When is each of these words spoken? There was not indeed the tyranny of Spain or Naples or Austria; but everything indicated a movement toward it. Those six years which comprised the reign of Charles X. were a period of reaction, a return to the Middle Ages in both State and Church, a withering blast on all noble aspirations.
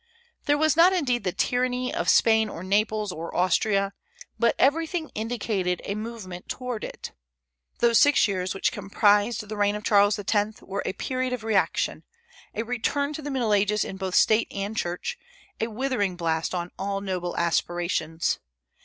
There 0.47 0.57
was 0.57 0.75
not 0.75 0.93
indeed 0.93 1.23
the 1.23 1.31
tyranny 1.31 1.93
of 1.93 2.09
Spain 2.09 2.49
or 2.49 2.63
Naples 2.63 3.11
or 3.11 3.35
Austria; 3.37 3.93
but 4.39 4.55
everything 4.57 5.11
indicated 5.13 5.79
a 5.85 5.93
movement 5.93 6.49
toward 6.49 6.83
it. 6.83 7.11
Those 7.77 7.99
six 7.99 8.27
years 8.27 8.55
which 8.55 8.71
comprised 8.71 9.47
the 9.47 9.55
reign 9.55 9.75
of 9.75 9.83
Charles 9.83 10.17
X. 10.17 10.59
were 10.63 10.81
a 10.87 10.93
period 10.93 11.33
of 11.33 11.43
reaction, 11.43 12.03
a 12.55 12.63
return 12.63 13.13
to 13.13 13.21
the 13.21 13.29
Middle 13.29 13.53
Ages 13.53 13.85
in 13.85 13.97
both 13.97 14.15
State 14.15 14.47
and 14.49 14.75
Church, 14.75 15.19
a 15.59 15.67
withering 15.67 16.15
blast 16.15 16.55
on 16.55 16.71
all 16.79 16.99
noble 16.99 17.37
aspirations. 17.37 18.39